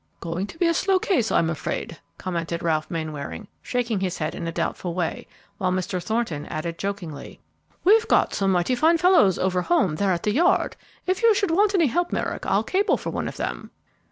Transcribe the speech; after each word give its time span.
"Going 0.19 0.47
to 0.47 0.57
be 0.57 0.65
a 0.65 0.73
slow 0.73 0.97
case, 0.97 1.31
I'm 1.31 1.47
afraid," 1.51 1.99
commented 2.17 2.63
Ralph 2.63 2.89
Mainwaring, 2.89 3.47
shaking 3.61 3.99
his 3.99 4.17
head 4.17 4.33
in 4.33 4.47
a 4.47 4.51
doubtful 4.51 4.95
way, 4.95 5.27
while 5.59 5.71
Mr. 5.71 6.01
Thornton 6.01 6.47
added 6.47 6.79
jokingly, 6.79 7.39
"We've 7.83 8.07
got 8.07 8.33
some 8.33 8.51
mighty 8.51 8.73
fine 8.73 8.97
fellows 8.97 9.37
over 9.37 9.61
home 9.61 9.97
there 9.97 10.11
at 10.11 10.23
the 10.23 10.33
Yard; 10.33 10.75
if 11.05 11.21
you 11.21 11.35
should 11.35 11.51
want 11.51 11.75
any 11.75 11.85
help, 11.85 12.09
Mr. 12.09 12.13
Merrick, 12.13 12.47
I'll 12.47 12.63
cable 12.63 12.97
for 12.97 13.11
one 13.11 13.27
of 13.27 13.37
them." 13.37 13.69